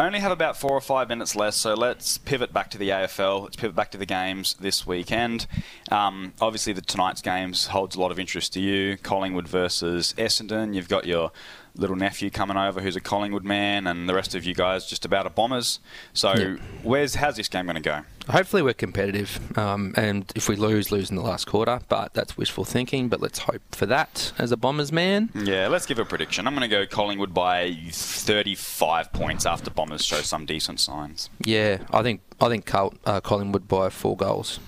[0.00, 2.88] I only have about four or five minutes left, so let's pivot back to the
[2.88, 3.42] AFL.
[3.42, 5.46] Let's pivot back to the games this weekend.
[5.90, 8.96] Um, obviously, the tonight's games holds a lot of interest to you.
[8.96, 10.74] Collingwood versus Essendon.
[10.74, 11.32] You've got your
[11.74, 15.04] little nephew coming over who's a Collingwood man, and the rest of you guys just
[15.04, 15.80] about a Bombers.
[16.12, 16.58] So, Yep.
[16.82, 18.00] where's how's this game going to go?
[18.28, 21.80] Hopefully we're competitive, um, and if we lose, lose in the last quarter.
[21.88, 23.08] But that's wishful thinking.
[23.08, 25.30] But let's hope for that as a Bombers man.
[25.34, 26.46] Yeah, let's give a prediction.
[26.46, 31.30] I'm going to go Collingwood by 35 points after Bombers show some decent signs.
[31.44, 34.60] Yeah, I think I think Col- uh, Collingwood by four goals.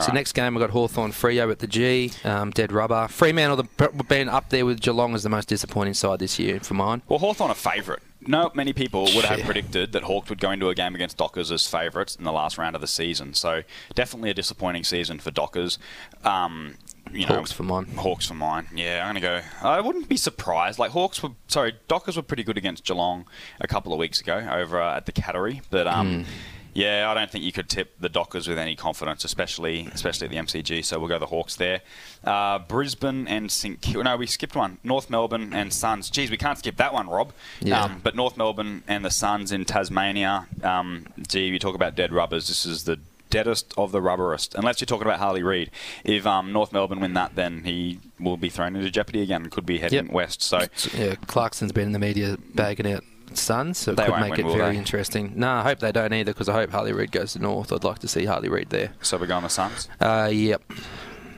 [0.00, 0.14] So right.
[0.14, 3.08] next game we've got Hawthorn Freo at the G, um, dead rubber.
[3.08, 6.74] Fremantle have been up there with Geelong as the most disappointing side this year for
[6.74, 7.02] mine.
[7.08, 8.02] Well, Hawthorn a favourite.
[8.28, 9.44] No, many people would have Yeah.
[9.44, 12.58] predicted that Hawks would go into a game against Dockers as favourites in the last
[12.58, 13.34] round of the season.
[13.34, 13.62] So
[13.94, 15.78] definitely a disappointing season for Dockers.
[16.24, 16.74] Um,
[17.12, 17.86] you know, Hawks for mine.
[17.96, 18.66] Hawks for mine.
[18.74, 19.68] Yeah, I'm going to go.
[19.68, 20.78] I wouldn't be surprised.
[20.78, 23.26] Like Hawks were, sorry, Dockers were pretty good against Geelong
[23.60, 26.24] a couple of weeks ago over uh, at the Cattery, but um.
[26.24, 26.30] Hmm.
[26.76, 30.30] Yeah, I don't think you could tip the Dockers with any confidence, especially especially at
[30.30, 30.84] the MCG.
[30.84, 31.80] So we'll go the Hawks there.
[32.22, 34.04] Uh, Brisbane and St Kilda.
[34.04, 34.76] No, we skipped one.
[34.84, 36.10] North Melbourne and Suns.
[36.10, 37.32] Geez, we can't skip that one, Rob.
[37.60, 37.82] Yeah.
[37.84, 40.48] Um, but North Melbourne and the Suns in Tasmania.
[40.62, 42.48] Um, gee, you talk about dead rubbers.
[42.48, 42.98] This is the
[43.30, 44.54] deadest of the rubberest.
[44.54, 45.70] Unless you're talking about Harley Reid.
[46.04, 49.50] If um, North Melbourne win that, then he will be thrown into jeopardy again and
[49.50, 50.12] could be heading Yep.
[50.14, 50.42] west.
[50.42, 53.02] So Yeah, Clarkson's been in the media bagging out
[53.34, 54.78] Suns, so it They could make win, it very they?
[54.78, 55.32] interesting.
[55.36, 57.72] No, I hope they don't either because I hope Harley Reid goes to North.
[57.72, 58.92] I'd like to see Harley Reid there.
[59.02, 59.88] so we're going the Suns.
[60.00, 60.62] Uh, yep.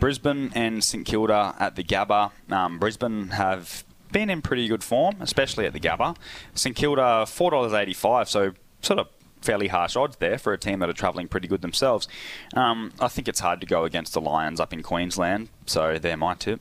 [0.00, 2.30] Brisbane and St Kilda at the Gabba.
[2.50, 6.16] Um, Brisbane have been in pretty good form, especially at the Gabba.
[6.54, 9.08] St Kilda four dollars eighty five, so sort of
[9.42, 12.06] fairly harsh odds there for a team that are travelling pretty good themselves.
[12.54, 16.16] Um, I think it's hard to go against the Lions up in Queensland, so they're
[16.16, 16.60] my tip.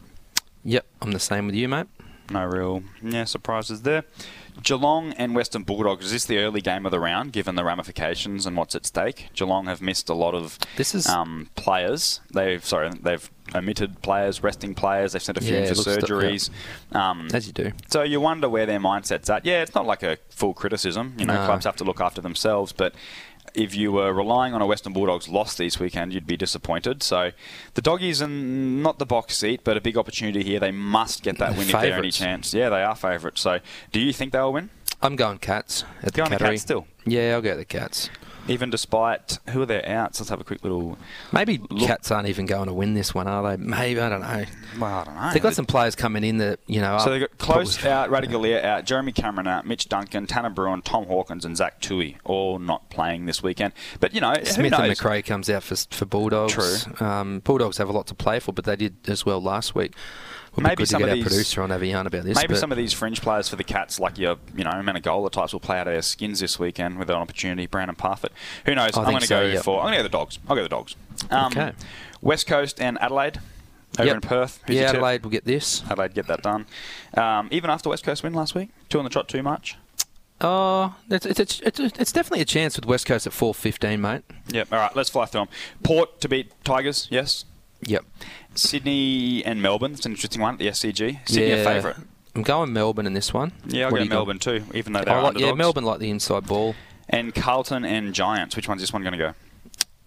[0.64, 1.88] Yep, I'm the same with you, mate.
[2.30, 4.04] No real yeah surprises there.
[4.64, 6.06] Geelong and Western Bulldogs.
[6.06, 9.30] Is this the early game of the round, given the ramifications and what's at stake?
[9.34, 12.22] Geelong have missed a lot of This is- um, players.
[12.34, 15.14] They've sorry, they've omitted players, resting players.
[15.14, 16.50] They've sent a few Yeah, for it looks to- surgeries.
[16.96, 17.72] Um, As you do.
[17.90, 19.46] so you wonder where their mindset's at.
[19.46, 21.14] Yeah, it's not like a full criticism.
[21.18, 21.46] You know, No.
[21.46, 22.94] clubs have to look after themselves, but.
[23.54, 27.02] If you were relying on a Western Bulldogs loss this weekend, you'd be disappointed.
[27.02, 27.32] So,
[27.74, 30.60] the doggies and not the box seat, but a big opportunity here.
[30.60, 32.54] They must get that win if they're any chance.
[32.54, 33.42] Yeah, they are favourites.
[33.42, 33.60] So,
[33.92, 34.70] do you think they'll win?
[35.02, 36.88] I'm going Cats at the Going the Cats still?
[37.06, 38.10] Yeah, I'll go the Cats.
[38.48, 40.20] Even despite who are their outs?
[40.20, 40.98] Let's have a quick little.
[41.32, 43.62] Maybe Look- Cats aren't even going to win this one, are they?
[43.64, 44.46] Maybe I don't know.
[44.80, 45.30] Well, I don't know.
[45.34, 46.98] They've got some players coming in that you know.
[47.00, 50.84] So they've got Close probably- out, Ratugolea out, Jeremy Cameron out, Mitch Duncan, Tanner Bruhn,
[50.84, 53.74] Tom Hawkins, and Zach Tuohy all not playing this weekend.
[54.00, 54.88] But you know, Smith and?
[54.88, 56.54] Macrae comes out for for Bulldogs.
[56.54, 57.06] True.
[57.06, 59.94] Um, Bulldogs have a lot to play for, but they did as well last week.
[60.58, 62.36] Would Maybe some of these- producer on about this.
[62.36, 65.54] Maybe some of these fringe players for the Cats, like your, you know, Menegola types,
[65.54, 67.68] will play out of their skins this weekend with an opportunity.
[67.68, 68.32] Brandon Parfitt.
[68.66, 68.98] Who knows?
[68.98, 69.64] I I'm going to go yep.
[69.64, 69.80] for.
[69.80, 70.40] I'm going to go the Dogs.
[70.50, 70.96] I'll go the Dogs.
[71.30, 71.74] Um, Okay.
[72.22, 73.40] West Coast and Adelaide
[74.00, 74.16] over Yep.
[74.16, 74.64] in Perth.
[74.66, 74.90] Who's yeah.
[74.90, 75.84] Adelaide will get this.
[75.92, 76.66] Adelaide get that done.
[77.16, 79.78] Um, even after West Coast win last week, two on the trot too much.
[80.42, 84.02] Oh, it's, it's, it's, it's, it's definitely a chance with West Coast at four fifteen,
[84.02, 84.24] mate.
[84.50, 84.74] Yep.
[84.74, 85.48] All right, let's fly through them.
[85.84, 87.08] Port to beat Tigers.
[87.12, 87.46] Yes.
[87.82, 88.06] Yep.
[88.56, 89.94] Sydney and Melbourne.
[89.94, 91.20] It's an interesting one at the SCG.
[91.28, 91.98] Sydney yeah, a favourite.
[92.36, 93.52] I'm going Melbourne in this one.
[93.68, 94.16] Yeah, I'll What go do you got?
[94.16, 96.76] Melbourne too, even though they're like, yeah, Melbourne like the inside ball.
[97.10, 98.56] And Carlton and Giants.
[98.56, 99.34] Which one's this one going to go?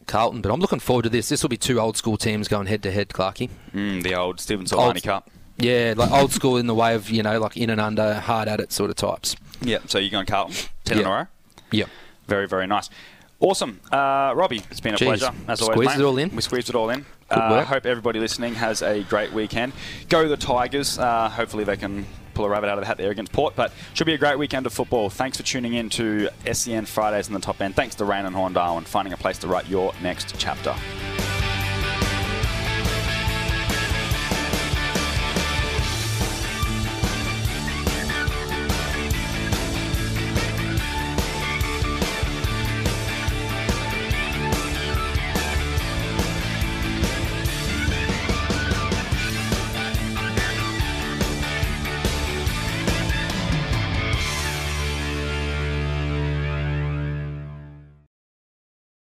[0.06, 1.28] Carlton, but I'm looking forward to this.
[1.28, 3.48] This will be two old school teams going head to head, Clarky.
[3.74, 5.30] Mm, the old Stephen Silvagni Cup.
[5.56, 8.48] Yeah, like old school in the way of you know like in and under, hard
[8.48, 9.36] at it sort of types.
[9.60, 9.78] Yeah.
[9.86, 10.56] So you're going Carlton.
[10.84, 11.16] Ten in a Yeah.
[11.18, 11.26] row.
[11.72, 11.88] Yep.
[12.26, 12.90] Very, very nice.
[13.40, 13.80] Awesome.
[13.90, 15.04] Uh, Robbie, it's been a Jeez.
[15.06, 15.32] pleasure.
[15.48, 16.00] As always, Squeezed mate.
[16.00, 16.30] it all in.
[16.36, 17.06] We squeezed it all in.
[17.30, 17.66] Good I work.
[17.66, 19.72] hope everybody listening has a great weekend.
[20.08, 20.98] Go the Tigers.
[20.98, 23.56] Uh, hopefully they can pull a rabbit out of the hat there against Port.
[23.56, 25.08] But should be a great weekend of football.
[25.08, 27.74] Thanks for tuning in to SEN Fridays in the top end.
[27.76, 30.74] Thanks to Raine and Horne Darwin finding a place to write your next chapter.